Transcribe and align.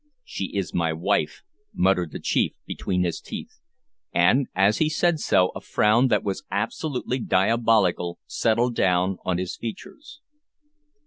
"She 0.23 0.45
is 0.45 0.73
my 0.73 0.93
wife," 0.93 1.43
muttered 1.75 2.11
the 2.11 2.19
chief 2.19 2.53
between 2.65 3.03
his 3.03 3.21
teeth; 3.21 3.59
and, 4.11 4.47
as 4.55 4.79
he 4.79 4.89
said 4.89 5.19
so, 5.19 5.49
a 5.53 5.61
frown 5.61 6.07
that 6.07 6.23
was 6.23 6.43
absolutely 6.49 7.19
diabolical 7.19 8.17
settled 8.25 8.73
down 8.73 9.19
on 9.25 9.37
his 9.37 9.55
features. 9.55 10.19